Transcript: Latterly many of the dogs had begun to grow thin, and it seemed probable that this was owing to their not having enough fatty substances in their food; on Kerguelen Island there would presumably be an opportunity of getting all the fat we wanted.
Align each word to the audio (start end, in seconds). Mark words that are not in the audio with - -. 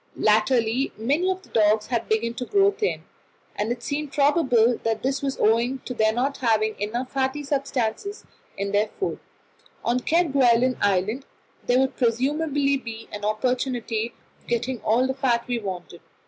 Latterly 0.15 0.91
many 0.97 1.29
of 1.29 1.43
the 1.43 1.49
dogs 1.49 1.85
had 1.85 2.09
begun 2.09 2.33
to 2.33 2.45
grow 2.47 2.71
thin, 2.71 3.03
and 3.55 3.71
it 3.71 3.83
seemed 3.83 4.11
probable 4.11 4.79
that 4.81 5.03
this 5.03 5.21
was 5.21 5.37
owing 5.39 5.77
to 5.85 5.93
their 5.93 6.11
not 6.11 6.37
having 6.37 6.73
enough 6.81 7.11
fatty 7.11 7.43
substances 7.43 8.25
in 8.57 8.71
their 8.71 8.87
food; 8.99 9.19
on 9.85 9.99
Kerguelen 9.99 10.75
Island 10.81 11.27
there 11.67 11.77
would 11.77 11.97
presumably 11.97 12.77
be 12.77 13.09
an 13.11 13.23
opportunity 13.23 14.15
of 14.39 14.47
getting 14.47 14.79
all 14.81 15.05
the 15.05 15.13
fat 15.13 15.47
we 15.47 15.59
wanted. 15.59 16.01